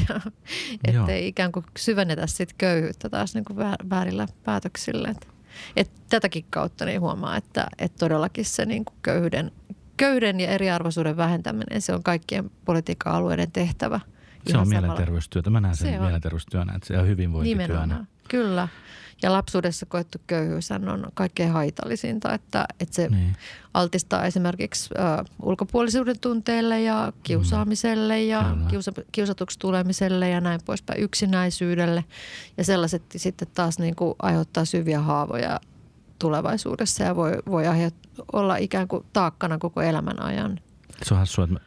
[0.88, 3.58] Että ei ikään kuin syvennetä sit köyhyyttä taas niin kuin
[3.90, 5.08] väärillä päätöksillä.
[5.08, 5.28] Et,
[5.76, 9.52] et tätäkin kautta niin huomaa, että et todellakin se niin kuin köyhyyden,
[9.96, 14.00] köyhyyden ja eriarvoisuuden vähentäminen, se on kaikkien politiikan alueiden tehtävä–
[14.46, 15.50] se on mielenterveystyötä.
[15.50, 17.72] Mä näen sen se mielenterveystyönä, että se on hyvinvointityönä.
[17.72, 18.08] Nimenomaan.
[18.28, 18.68] Kyllä.
[19.22, 23.36] Ja lapsuudessa koettu köyhyys on kaikkein haitallisinta, että, että se niin.
[23.74, 32.04] altistaa esimerkiksi ä, ulkopuolisuuden tunteelle ja kiusaamiselle ja kiusa, kiusatuksi tulemiselle ja näin poispäin yksinäisyydelle.
[32.56, 35.60] Ja sellaiset sitten taas niin kuin aiheuttaa syviä haavoja
[36.18, 37.94] tulevaisuudessa ja voi, voi aiheut,
[38.32, 40.60] olla ikään kuin taakkana koko elämän ajan.
[41.02, 41.60] Se on hassua, että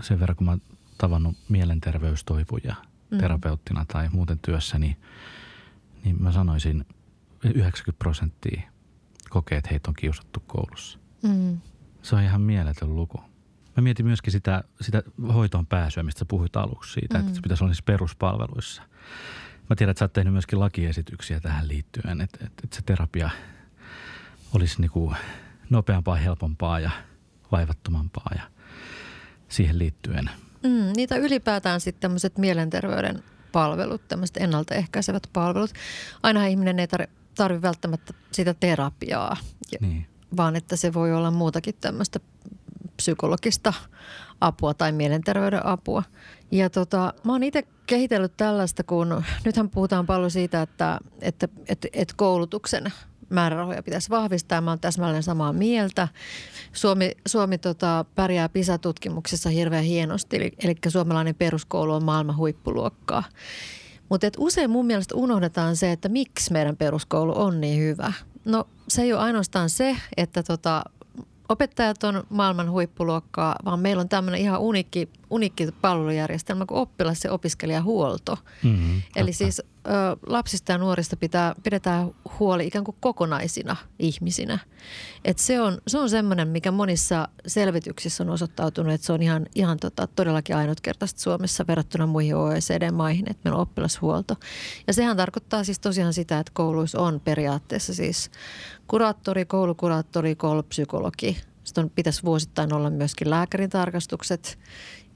[0.00, 0.58] sen verran kun mä
[1.02, 2.74] tavannut mielenterveystoivuja,
[3.10, 3.18] mm.
[3.18, 4.96] terapeuttina tai muuten työssä, niin,
[6.04, 6.86] niin mä sanoisin
[7.44, 8.62] 90 prosenttia
[9.30, 10.98] kokee, että heitä on kiusattu koulussa.
[11.22, 11.60] Mm.
[12.02, 13.18] Se on ihan mieletön luku.
[13.76, 15.02] Mä mietin myöskin sitä, sitä
[15.34, 17.20] hoitoon pääsyä, mistä sä puhuit aluksi siitä, mm.
[17.20, 18.82] että se pitäisi olla niissä peruspalveluissa.
[19.70, 23.30] Mä tiedän, että sä oot tehnyt myöskin lakiesityksiä tähän liittyen, että, että, että se terapia
[24.54, 25.16] olisi niin kuin
[25.70, 26.90] nopeampaa, helpompaa ja
[27.52, 28.42] vaivattomampaa ja
[29.48, 30.30] siihen liittyen.
[30.62, 33.22] Mm, niitä ylipäätään sitten tämmöiset mielenterveyden
[33.52, 35.70] palvelut, tämmöiset ennaltaehkäisevät palvelut.
[36.22, 39.36] Aina ihminen ei tarvitse tarvi välttämättä sitä terapiaa,
[39.80, 40.06] niin.
[40.36, 42.20] vaan että se voi olla muutakin tämmöistä
[42.96, 43.72] psykologista
[44.40, 46.02] apua tai mielenterveyden apua.
[46.50, 51.88] Ja tota, mä oon itse kehitellyt tällaista, kun nythän puhutaan paljon siitä, että, että, että,
[51.92, 52.92] että koulutuksen
[53.32, 54.60] määrärahoja pitäisi vahvistaa.
[54.60, 56.08] Mä oon täsmälleen samaa mieltä.
[56.72, 63.24] Suomi, Suomi tota, pärjää PISA-tutkimuksessa hirveän hienosti, eli, eli suomalainen peruskoulu on maailman huippuluokkaa.
[64.08, 68.12] Mutta usein mun mielestä unohdetaan se, että miksi meidän peruskoulu on niin hyvä.
[68.44, 70.82] No se ei ole ainoastaan se, että tota,
[71.48, 77.32] opettajat on maailman huippuluokkaa, vaan meillä on tämmöinen ihan unikki, unikki palvelujärjestelmä kuin oppilas- ja
[77.32, 78.38] opiskelijahuolto.
[78.62, 79.38] Mm-hmm, Eli totta.
[79.38, 79.90] siis ö,
[80.26, 84.58] lapsista ja nuorista pitää, pidetään huoli ikään kuin kokonaisina ihmisinä.
[85.24, 89.46] Et se on, se on semmoinen, mikä monissa selvityksissä on osoittautunut, että se on ihan,
[89.54, 94.36] ihan tota, todellakin ainutkertaista Suomessa verrattuna muihin OECD-maihin, että meillä on oppilashuolto.
[94.86, 98.30] Ja sehän tarkoittaa siis tosiaan sitä, että kouluissa on periaatteessa siis
[98.86, 101.36] kuraattori, koulukuraattori, koulupsykologi.
[101.64, 104.58] Sitten on, pitäisi vuosittain olla myöskin lääkärin tarkastukset.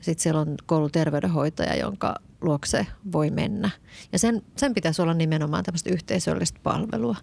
[0.07, 3.71] Sitten siellä on kouluterveydenhoitaja, jonka luokse voi mennä.
[4.13, 7.17] Ja sen, sen pitäisi olla nimenomaan tämmöistä yhteisöllistä palvelua.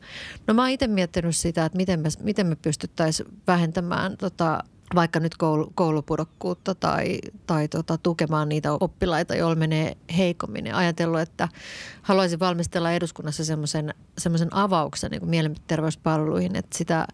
[0.48, 4.63] No mä oon itse miettinyt sitä, että miten me, miten me pystyttäisiin vähentämään tota,
[4.96, 10.65] vaikka nyt koulu, koulupudokkuutta tai, tai tota, tukemaan niitä oppilaita, joilla menee heikommin.
[10.65, 11.50] Ja ajatellut, että
[12.02, 13.93] haluaisin valmistella eduskunnassa semmoisen,
[14.52, 17.08] avauksen niin mielenterveyspalveluihin, että sitä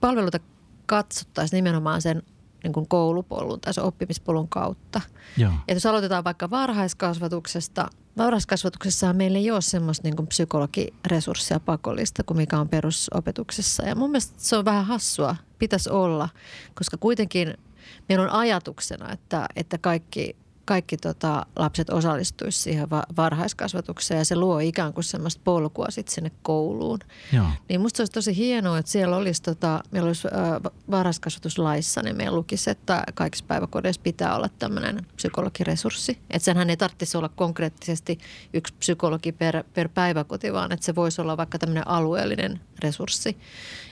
[0.00, 0.38] palveluita
[0.86, 2.22] katsottaisiin nimenomaan sen
[2.64, 5.00] niin kuin koulupolun tai sen oppimispolun kautta.
[5.36, 5.52] Joo.
[5.68, 12.36] Et jos aloitetaan vaikka varhaiskasvatuksesta, varhaiskasvatuksessa meillä ei ole semmoista niin kuin psykologiresurssia pakollista kuin
[12.36, 13.82] mikä on perusopetuksessa.
[13.82, 16.28] Ja mun mielestä se on vähän hassua, pitäisi olla,
[16.74, 17.54] koska kuitenkin
[18.08, 24.36] meillä on ajatuksena, että, että kaikki kaikki tota, lapset osallistuisivat siihen va- varhaiskasvatukseen ja se
[24.36, 26.98] luo ikään kuin semmoista polkua sitten sinne kouluun.
[27.32, 27.46] Joo.
[27.68, 32.16] Niin musta se olisi tosi hienoa, että siellä olisi, tota, meillä olisi äh, varhaiskasvatuslaissa, niin
[32.16, 36.18] meillä lukisi, että kaikissa päiväkodeissa pitää olla tämmöinen psykologiresurssi.
[36.30, 38.18] Että senhän ei tarvitsisi olla konkreettisesti
[38.54, 43.36] yksi psykologi per, per päiväkoti, vaan että se voisi olla vaikka tämmöinen alueellinen resurssi.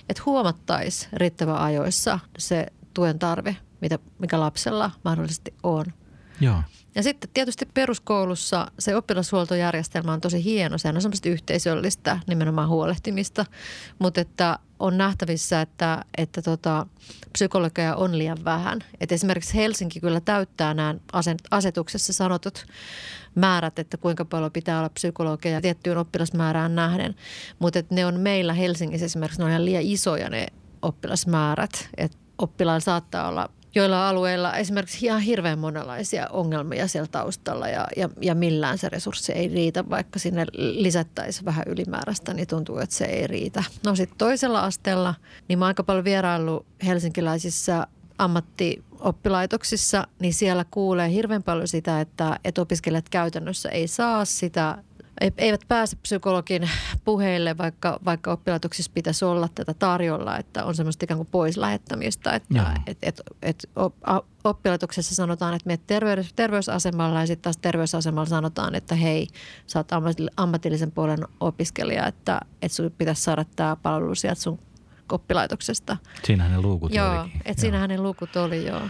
[0.09, 5.85] Että huomattaisi riittävän ajoissa se tuen tarve, mitä, mikä lapsella mahdollisesti on–
[6.43, 6.63] Joo.
[6.95, 10.79] Ja sitten tietysti peruskoulussa se oppilashuoltojärjestelmä on tosi hieno.
[10.79, 13.47] Sehän on semmoista yhteisöllistä nimenomaan huolehtimista,
[13.99, 16.87] mutta että on nähtävissä, että, että tota,
[17.33, 18.81] psykologeja on liian vähän.
[19.01, 20.95] Et esimerkiksi Helsinki kyllä täyttää nämä
[21.51, 22.67] asetuksessa sanotut
[23.35, 27.15] määrät, että kuinka paljon pitää olla psykologeja tiettyyn oppilasmäärään nähden.
[27.59, 30.47] Mutta ne on meillä Helsingissä esimerkiksi, ne on ihan liian isoja ne
[30.83, 31.89] oppilasmäärät.
[31.97, 38.09] Että oppilailla saattaa olla joilla alueilla esimerkiksi ihan hirveän monenlaisia ongelmia siellä taustalla ja, ja,
[38.21, 43.05] ja millään se resurssi ei riitä, vaikka sinne lisättäisiin vähän ylimääräistä, niin tuntuu, että se
[43.05, 43.65] ei riitä.
[43.87, 45.15] No sitten toisella asteella,
[45.49, 47.87] niin mä oon aika paljon vieraillut helsinkiläisissä
[48.19, 54.79] ammattioppilaitoksissa, niin siellä kuulee hirveän paljon sitä, että, että opiskelijat käytännössä ei saa sitä
[55.39, 56.71] eivät pääse psykologin
[57.05, 62.33] puheille, vaikka, vaikka oppilaitoksissa pitäisi olla tätä tarjolla, että on semmoista ikään kuin pois lähettämistä.
[62.33, 63.69] Että et, et, et
[64.45, 69.27] oppilaitoksessa sanotaan, että menet terveys, terveysasemalla ja sitten taas terveysasemalla sanotaan, että hei,
[69.67, 69.89] sä oot
[70.37, 74.59] ammatillisen puolen opiskelija, että, että sun pitäisi saada tämä palvelu sieltä sun
[75.13, 75.97] oppilaitoksesta.
[76.25, 78.81] Siinähän ne luukut Joo, että siinähän ne luukut oli, joo.
[78.81, 78.89] Ja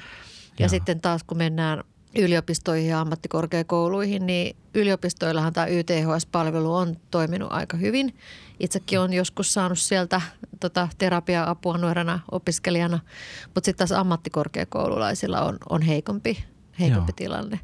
[0.58, 0.68] joo.
[0.68, 1.84] sitten taas kun mennään
[2.18, 8.14] yliopistoihin ja ammattikorkeakouluihin, niin yliopistoillahan tämä YTHS-palvelu on toiminut aika hyvin.
[8.60, 10.20] Itsekin olen joskus saanut sieltä
[10.60, 13.00] tota, terapia-apua nuorena opiskelijana,
[13.44, 16.44] mutta sitten taas ammattikorkeakoululaisilla on, on heikompi,
[16.80, 17.60] heikompi tilanne.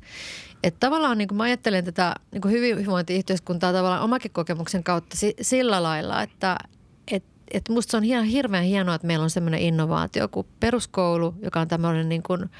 [0.63, 6.23] Että tavallaan niin kuin mä ajattelen tätä niin hyvinvointiyhteiskuntaa tavallaan omakin kokemuksen kautta sillä lailla,
[6.23, 6.57] että
[7.51, 11.61] et, musta se on ihan hirveän hienoa, että meillä on semmoinen innovaatio kuin peruskoulu, joka
[11.61, 12.47] on tämmöinen niin kuin–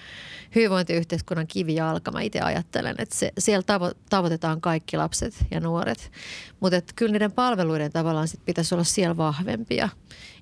[0.55, 2.11] hyvinvointiyhteiskunnan kivijalka.
[2.11, 6.13] Mä itse ajattelen, että se, siellä tavo, tavoitetaan kaikki lapset ja nuoret.
[6.61, 9.89] Mutta kyllä niiden palveluiden tavallaan sit pitäisi olla siellä vahvempia.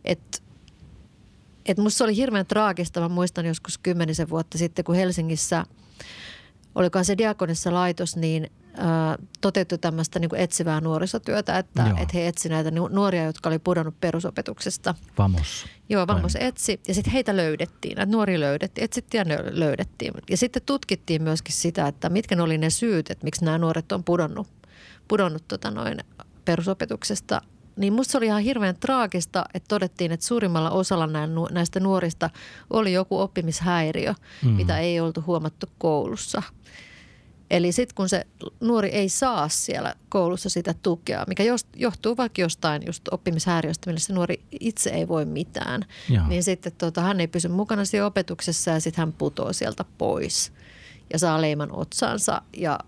[0.04, 0.38] Että
[1.66, 3.00] et musta se oli hirveän traagista.
[3.00, 5.64] Mä muistan joskus kymmenisen vuotta sitten, kun Helsingissä
[6.74, 8.50] olikohan se Diakonissa laitos, niin
[9.41, 14.95] toteuttui tämmöistä niin etsivää nuorisotyötä, että, että he etsivät näitä nuoria, jotka oli pudonnut perusopetuksesta.
[15.19, 15.67] Vamos.
[15.89, 20.15] Joo, Vamos etsi ja sitten heitä löydettiin, näitä nuoria löydettiin, etsittiin ja löydettiin.
[20.31, 23.93] Ja sitten tutkittiin myöskin sitä, että mitkä ne oli ne syyt, että miksi nämä nuoret
[23.93, 24.49] on pudonnut,
[25.09, 25.99] pudonnut tota noin
[26.45, 27.43] perusopetuksesta
[27.77, 31.09] niin musta se oli ihan hirveän traagista, että todettiin, että suurimmalla osalla
[31.51, 32.31] näistä nuorista
[32.71, 34.51] oli joku oppimishäiriö, mm.
[34.51, 36.43] mitä ei oltu huomattu koulussa.
[37.50, 38.26] Eli sitten kun se
[38.61, 41.42] nuori ei saa siellä koulussa sitä tukea, mikä
[41.76, 46.28] johtuu vaikka jostain just oppimishäiriöstä, millä se nuori itse ei voi mitään, Joo.
[46.28, 50.52] niin sitten tota, hän ei pysy mukana siinä opetuksessa ja sitten hän putoo sieltä pois
[51.12, 52.78] ja saa leiman otsansa ja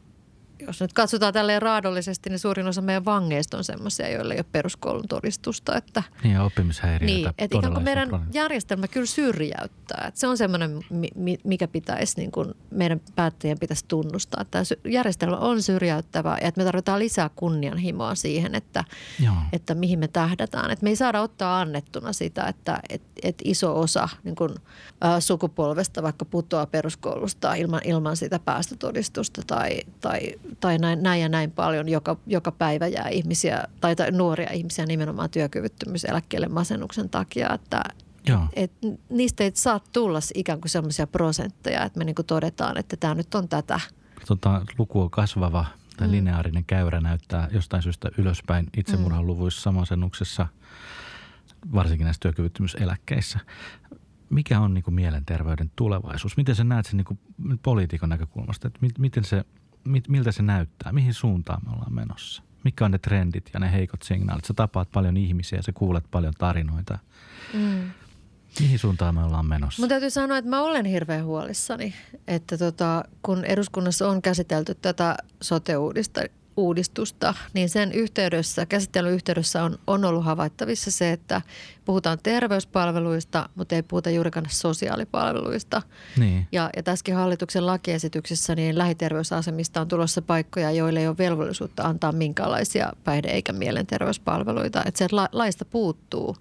[0.66, 4.46] jos nyt katsotaan tälleen raadollisesti, niin suurin osa meidän vangeista on sellaisia, joilla ei ole
[4.52, 5.76] peruskoulun todistusta.
[5.76, 7.06] Että, niin ja oppimishäiriöitä.
[7.06, 8.28] Niin, että ikään kuin meidän paljon.
[8.32, 10.04] järjestelmä kyllä syrjäyttää.
[10.08, 10.80] Että se on semmoinen,
[11.44, 14.42] mikä pitäisi, niin kuin meidän päättäjien pitäisi tunnustaa.
[14.42, 18.84] Että järjestelmä on syrjäyttävä ja että me tarvitaan lisää kunnianhimoa siihen, että,
[19.52, 20.70] että mihin me tähdätään.
[20.70, 24.54] Että me ei saada ottaa annettuna sitä, että, että, että iso osa niin kuin,
[25.04, 30.20] ä, sukupolvesta vaikka putoaa peruskoulusta ilman, ilman sitä päästötodistusta tai, tai
[30.60, 34.86] tai näin, näin ja näin paljon joka, joka päivä jää ihmisiä tai, tai nuoria ihmisiä
[34.86, 37.82] nimenomaan työkyvyttömyyseläkkeelle masennuksen takia, että
[38.28, 38.46] Joo.
[38.52, 38.72] Et
[39.10, 43.14] niistä ei saa tulla ikään kuin sellaisia prosentteja, että me niin kuin todetaan, että tämä
[43.14, 43.80] nyt on tätä.
[44.26, 45.64] Tota, luku on kasvava
[45.96, 46.12] tai mm.
[46.12, 50.46] lineaarinen käyrä näyttää jostain syystä ylöspäin itsemurhan luvuissa masennuksessa,
[51.74, 53.38] varsinkin näissä työkyvyttömyyseläkkeissä.
[54.30, 56.36] Mikä on niin kuin mielenterveyden tulevaisuus?
[56.36, 57.18] Miten sä näet sen niin kuin
[57.62, 58.66] poliitikon näkökulmasta?
[58.66, 59.44] Että miten se
[60.08, 62.42] miltä se näyttää, mihin suuntaan me ollaan menossa.
[62.64, 64.44] Mikä on ne trendit ja ne heikot signaalit.
[64.44, 66.98] Sä tapaat paljon ihmisiä, sä kuulet paljon tarinoita.
[67.54, 67.90] Mm.
[68.60, 69.82] Mihin suuntaan me ollaan menossa?
[69.82, 71.94] Mun täytyy sanoa, että mä olen hirveän huolissani,
[72.28, 76.20] että tota, kun eduskunnassa on käsitelty tätä sote-uudista,
[76.58, 81.42] uudistusta, niin sen yhteydessä, käsittelyn yhteydessä on, on ollut havaittavissa se, että
[81.84, 85.82] puhutaan terveyspalveluista, mutta ei puhuta juurikaan sosiaalipalveluista.
[86.16, 86.46] Niin.
[86.52, 92.12] Ja, ja tässäkin hallituksen lakiesityksessä niin lähiterveysasemista on tulossa paikkoja, joille ei ole velvollisuutta antaa
[92.12, 94.82] minkäänlaisia päihde- eikä mielenterveyspalveluita.
[94.86, 96.36] Että se laista puuttuu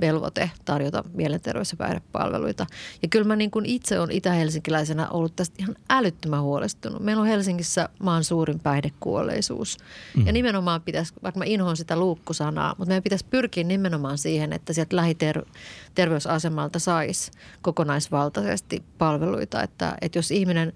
[0.00, 2.66] velvoite tarjota mielenterveys- ja päihdepalveluita.
[3.02, 7.02] Ja kyllä mä niin kuin itse olen itä-helsinkiläisenä ollut tästä ihan älyttömän huolestunut.
[7.02, 9.76] Meillä on Helsingissä maan suurin päihdekuolleisuus.
[10.16, 10.26] Mm.
[10.26, 14.72] Ja nimenomaan pitäisi, vaikka mä inhoan sitä luukkusanaa, mutta meidän pitäisi pyrkiä nimenomaan siihen, että
[14.72, 17.30] sieltä lähiterveysasemalta saisi
[17.62, 19.62] kokonaisvaltaisesti palveluita.
[19.62, 20.72] Että, että jos ihminen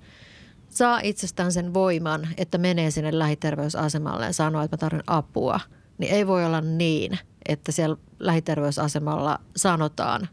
[0.68, 5.60] saa itsestään sen voiman, että menee sinne lähiterveysasemalle ja sanoo, että mä tarvitsen apua,
[5.98, 10.28] niin ei voi olla niin– että siellä lähiterveysasemalla sanotaan,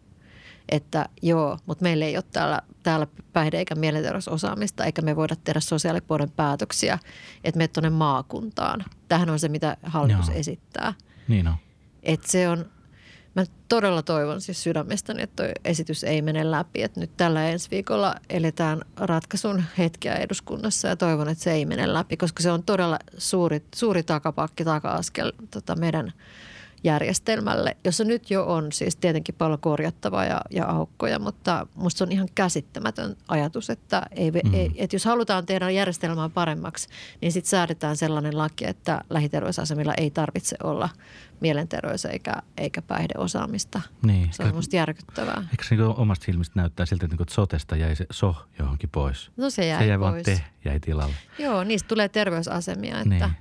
[0.69, 5.60] että joo, mutta meillä ei ole täällä, täällä päihde- eikä mielenterveysosaamista, eikä me voida tehdä
[5.60, 7.00] sosiaalipuolen päätöksiä,
[7.43, 8.86] että me tuonne maakuntaan.
[9.08, 10.38] Tähän on se, mitä hallitus joo.
[10.38, 10.93] esittää.
[11.28, 11.56] Niin on.
[12.04, 12.65] Että se on,
[13.36, 16.84] mä todella toivon siis sydämestäni, että tuo esitys ei mene läpi.
[16.84, 21.93] Että nyt tällä ensi viikolla eletään ratkaisun hetkeä eduskunnassa ja toivon, että se ei mene
[21.93, 26.13] läpi, koska se on todella suuri, suuri takapakki, taka-askel tota meidän–
[26.84, 32.04] järjestelmälle, jossa nyt jo on siis tietenkin paljon korjattavaa ja, ja aukkoja, mutta musta se
[32.04, 34.54] on ihan käsittämätön ajatus, että, ei, mm.
[34.54, 36.88] ei, että jos halutaan tehdä järjestelmää paremmaksi,
[37.22, 40.89] niin sitten säädetään sellainen laki, että lähiterveysasemilla ei tarvitse olla
[41.41, 43.82] mielenterveys- eikä, eikä päihdeosaamista.
[44.04, 44.30] Niin.
[44.32, 45.44] Se on musta järkyttävää.
[45.52, 49.32] Eikö se niin omasta silmistä näyttää siltä, että niin sotesta jäi se so johonkin pois?
[49.38, 50.12] No se jäi, se jäi pois.
[50.12, 51.15] vaan te jäi tilalle.
[51.39, 53.36] Joo, niistä tulee terveysasemia, että niin.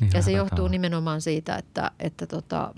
[0.00, 2.74] Niin ja se johtuu nimenomaan siitä, että, että, tota,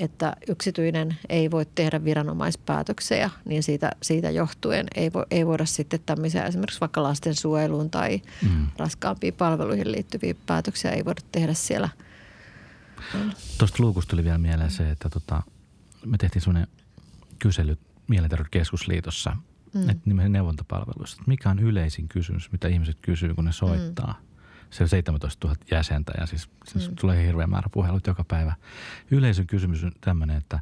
[0.00, 6.00] että yksityinen ei voi tehdä viranomaispäätöksiä, niin siitä, siitä johtuen ei, vo, ei voida sitten
[6.06, 8.66] tämmöisiä esimerkiksi vaikka lastensuojeluun tai mm.
[8.76, 11.88] raskaampiin palveluihin liittyviä päätöksiä ei voida tehdä siellä.
[13.58, 15.42] Tuosta luukusta tuli vielä mieleen se, että tota,
[16.06, 16.68] me tehtiin sellainen
[17.38, 19.36] kysely Mielenterveyskeskusliitossa,
[19.74, 19.88] mm.
[19.88, 21.22] että neuvontapalveluista.
[21.26, 24.20] Mikä on yleisin kysymys, mitä ihmiset kysyy, kun ne soittaa?
[24.20, 24.29] Mm
[24.70, 26.96] se on 17 000 jäsentä ja siis, siis mm.
[27.00, 28.54] tulee hirveä määrä puhelut joka päivä.
[29.10, 30.60] Yleisön kysymys on tämmöinen, että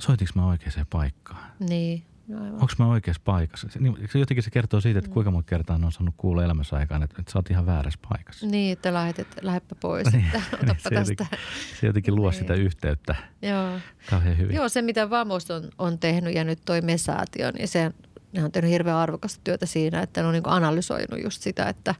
[0.00, 1.44] soitinko mä oikeaan paikkaan?
[1.68, 2.04] Niin.
[2.28, 3.68] No Onko mä oikeassa paikassa?
[3.70, 5.14] Se, niin, se jotenkin se kertoo siitä, että mm.
[5.14, 8.46] kuinka monta kertaa on saanut kuulla elämässä aikaan, että, että sä oot ihan väärässä paikassa.
[8.46, 11.12] Niin, että lähdet, lähdepä pois, niin, että niin, se, tästä.
[11.12, 11.38] Jotenkin,
[11.80, 12.38] se jotenkin luo niin.
[12.38, 13.78] sitä yhteyttä Joo.
[14.10, 14.56] kauhean hyvin.
[14.56, 17.90] Joo, se mitä Vamos on, on tehnyt ja nyt toi Mesäätiö, niin se,
[18.32, 21.94] ne on tehnyt hirveän arvokasta työtä siinä, että ne on niin analysoinut just sitä, että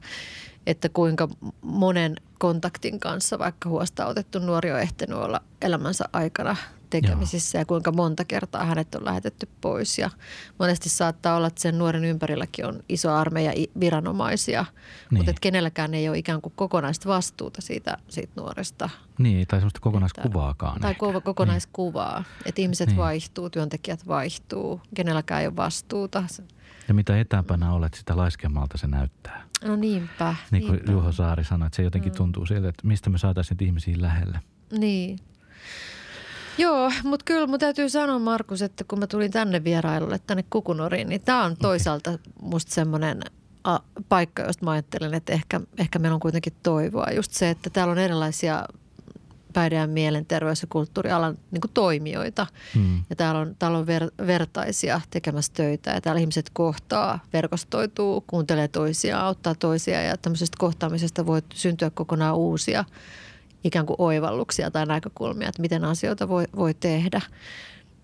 [0.67, 1.27] että kuinka
[1.61, 6.55] monen kontaktin kanssa vaikka huostaa otettu nuori on ehtinyt olla elämänsä aikana
[6.89, 7.61] tekemisissä Joo.
[7.61, 9.97] ja kuinka monta kertaa hänet on lähetetty pois.
[9.97, 10.09] Ja
[10.59, 15.19] monesti saattaa olla, että sen nuoren ympärilläkin on iso armeija viranomaisia, niin.
[15.19, 18.89] mutta että kenelläkään ei ole ikään kuin kokonaista vastuuta siitä, siitä nuoresta.
[19.17, 20.81] Niin, tai sellaista kokonaiskuvaakaan.
[20.81, 21.21] Tai ehkä.
[21.23, 22.27] kokonaiskuvaa, niin.
[22.45, 22.97] että ihmiset niin.
[22.97, 26.23] vaihtuu, työntekijät vaihtuu, kenelläkään ei ole vastuuta.
[26.87, 29.46] Ja mitä etäpänä olet, sitä laiskemmalta se näyttää.
[29.65, 30.35] No niinpä.
[30.51, 30.91] Niin kuin niinpä.
[30.91, 32.17] Juho Saari sanoi, että se jotenkin mm.
[32.17, 34.39] tuntuu siltä, että mistä me saataisiin ihmisiä lähelle.
[34.71, 35.19] Niin.
[36.57, 41.09] Joo, mutta kyllä mun täytyy sanoa Markus, että kun mä tulin tänne vierailulle, tänne Kukunoriin,
[41.09, 42.23] niin tämä on toisaalta okay.
[42.41, 43.21] musta semmoinen
[44.09, 47.11] paikka, josta mä ajattelen, että ehkä, ehkä meillä on kuitenkin toivoa.
[47.15, 48.65] Just se, että täällä on erilaisia
[49.57, 52.47] päihde- ja mielenterveys- ja kulttuurialan niin toimijoita.
[52.75, 53.03] Hmm.
[53.09, 58.67] Ja täällä on, täällä on ver, vertaisia tekemässä töitä ja täällä ihmiset kohtaa, verkostoituu, kuuntelee
[58.67, 62.85] toisiaan, auttaa toisiaan ja tämmöisestä kohtaamisesta voi syntyä kokonaan uusia–
[63.63, 67.21] ikään kuin oivalluksia tai näkökulmia, että miten asioita voi, voi tehdä.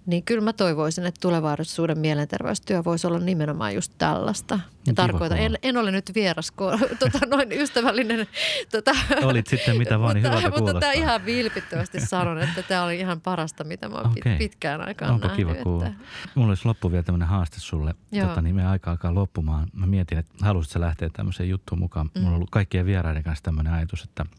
[0.06, 4.60] Niin kyllä mä toivoisin, että tulevaisuuden mielenterveystyö voisi olla nimenomaan just tällaista.
[4.88, 6.54] Ja tarkoitan, en, en ole nyt vieras,
[7.00, 8.28] tota, noin ystävällinen.
[8.72, 8.92] Tota,
[9.24, 13.22] Olit sitten mitä vaan, niin hyvältä Mutta tämä ihan vilpittömästi sanon, että tämä oli ihan
[13.22, 14.38] parasta, mitä mä oon okay.
[14.38, 15.48] pitkään aikaan Onpa nähnyt.
[15.48, 15.88] kiva kuulla.
[15.88, 16.00] Että...
[16.36, 17.96] Mulla olisi loppu vielä tämmöinen haaste sulle.
[18.22, 19.68] Tota, niin me aika alkaa loppumaan.
[19.74, 22.12] Mä mietin, että haluaisitko lähteä tämmöiseen juttuun mukaan.
[22.16, 24.26] Mulla on ollut kaikkien vieraiden kanssa tämmöinen ajatus, että–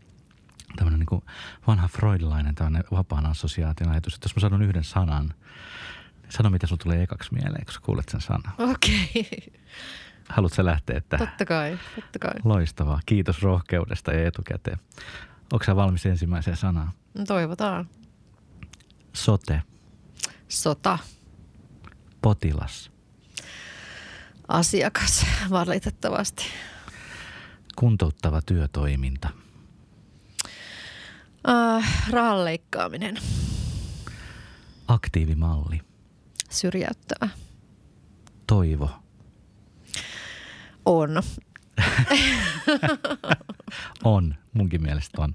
[0.76, 1.22] tämmöinen niin
[1.66, 5.34] vanha freudilainen tämmöinen vapaan assosiaation ajatus, että jos mä sanon yhden sanan,
[6.36, 8.52] sano mitä sun tulee ekaksi mieleen, kun kuulet sen sanan.
[8.58, 9.08] Okei.
[9.16, 9.60] Okay.
[10.28, 11.28] Haluatko lähteä tähän?
[11.28, 12.32] Totta kai, totta kai.
[12.44, 13.00] Loistavaa.
[13.06, 14.78] Kiitos rohkeudesta ja etukäteen.
[15.52, 16.92] Onko sä valmis ensimmäiseen sanaan?
[17.14, 17.88] No, toivotaan.
[19.12, 19.62] Sote.
[20.48, 20.98] Sota.
[22.22, 22.90] Potilas.
[24.48, 26.44] Asiakas, valitettavasti.
[27.76, 29.28] Kuntouttava työtoiminta.
[31.48, 33.16] Äh, rahan leikkaaminen.
[34.88, 35.80] Aktiivimalli.
[36.54, 37.28] Syrjäyttävä.
[38.46, 38.90] Toivo.
[40.84, 41.10] On.
[44.04, 45.32] on, munkin mielestä on.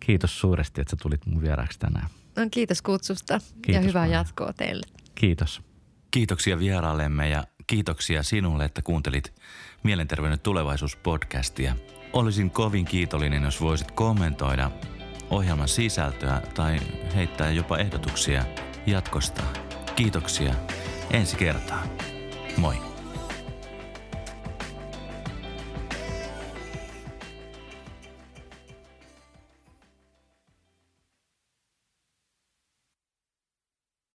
[0.00, 2.06] Kiitos suuresti, että sä tulit mun vieraaksi tänään.
[2.36, 4.18] No, kiitos kutsusta kiitos ja hyvää paljon.
[4.18, 4.86] jatkoa teille.
[5.14, 5.62] Kiitos.
[6.10, 9.34] Kiitoksia vieraallemme ja kiitoksia sinulle, että kuuntelit
[9.82, 11.74] Mielenterveyden tulevaisuus-podcastia.
[12.12, 14.70] Olisin kovin kiitollinen, jos voisit kommentoida
[15.30, 16.78] ohjelman sisältöä tai
[17.14, 18.44] heittää jopa ehdotuksia
[18.86, 19.42] jatkosta.
[19.96, 20.54] Kiitoksia.
[21.10, 21.86] Ensi kertaa.
[22.56, 22.91] Moi.